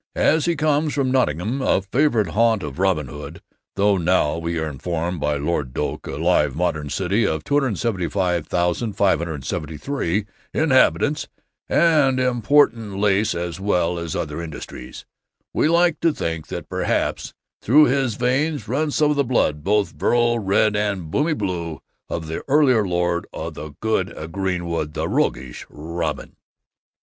[0.15, 3.39] As he comes from Nottingham, a favorite haunt of Robin Hood,
[3.75, 10.25] though now, we are informed by Lord Doak, a live modern city of 275,573
[10.55, 11.27] inhabitants,
[11.69, 15.05] and important lace as well as other industries,
[15.53, 19.91] we like to think that perhaps through his veins runs some of the blood, both
[19.91, 21.79] virile red and bonny blue,
[22.09, 26.35] of that earlier lord o' the good greenwood, the roguish Robin.